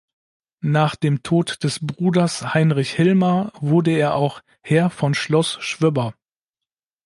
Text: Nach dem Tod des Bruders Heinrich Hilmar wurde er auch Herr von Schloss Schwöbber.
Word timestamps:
Nach 0.65 0.95
dem 0.95 1.21
Tod 1.21 1.63
des 1.63 1.77
Bruders 1.79 2.55
Heinrich 2.55 2.89
Hilmar 2.93 3.53
wurde 3.59 3.91
er 3.91 4.15
auch 4.15 4.41
Herr 4.63 4.89
von 4.89 5.13
Schloss 5.13 5.57
Schwöbber. 5.61 6.15